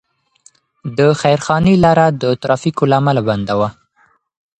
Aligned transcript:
د 0.97 0.99
خیرخانې 1.21 1.75
لاره 1.83 2.05
د 2.21 2.23
ترافیکو 2.41 2.83
له 2.91 2.95
امله 3.01 3.21
بنده 3.29 3.53
وه. 3.59 3.69